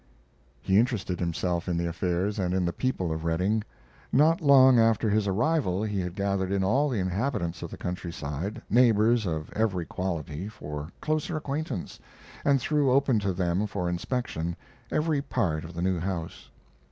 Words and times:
He 0.63 0.79
interested 0.79 1.19
himself 1.19 1.69
in 1.69 1.77
the 1.77 1.85
affairs 1.85 2.39
and 2.39 2.55
in 2.55 2.65
the 2.65 2.73
people 2.73 3.11
of 3.11 3.23
Redding. 3.23 3.63
Not 4.11 4.41
long 4.41 4.79
after 4.79 5.11
his 5.11 5.27
arrival 5.27 5.83
he 5.83 5.99
had 5.99 6.15
gathered 6.15 6.51
in 6.51 6.63
all 6.63 6.89
the 6.89 6.97
inhabitants 6.97 7.61
of 7.61 7.69
the 7.69 7.77
country 7.77 8.11
side, 8.11 8.63
neighbors 8.67 9.27
of 9.27 9.53
every 9.53 9.85
quality, 9.85 10.47
for 10.47 10.91
closer 11.01 11.37
acquaintance, 11.37 11.99
and 12.43 12.59
threw 12.59 12.89
open 12.91 13.19
to 13.19 13.31
them 13.31 13.67
for 13.67 13.87
inspection 13.87 14.55
every 14.89 15.21
part 15.21 15.63
of 15.63 15.75
the 15.75 15.83
new 15.83 15.99
house. 15.99 16.49